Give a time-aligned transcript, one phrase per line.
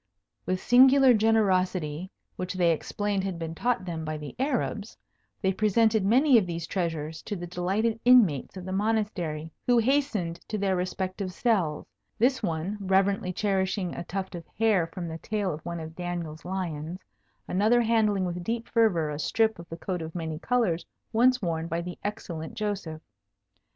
[0.47, 4.97] With singular generosity, which they explained had been taught them by the Arabs,
[5.43, 10.39] they presented many of these treasures to the delighted inmates of the Monastery, who hastened
[10.47, 11.85] to their respective cells,
[12.17, 16.45] this one reverently cherishing a tuft of hair from the tail of one of Daniel's
[16.45, 16.97] lions;
[17.47, 20.83] another handling with deep fervour a strip of the coat of many colours
[21.13, 23.03] once worn by the excellent Joseph.